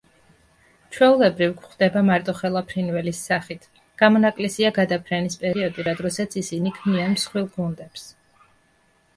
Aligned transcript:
ჩვეულებრივ 0.95 1.51
გვხვდება 1.57 2.01
მარტოხელა 2.07 2.63
ფრინველის 2.71 3.19
სახით, 3.29 3.67
გამონაკლისია 4.03 4.71
გადაფრენის 4.79 5.37
პერიოდი, 5.45 5.87
რა 5.89 5.95
დროსაც 6.01 6.39
ისინი 6.43 6.75
ქმნიან 6.81 7.15
მსხვილ 7.19 7.47
გუნდებს. 7.61 8.09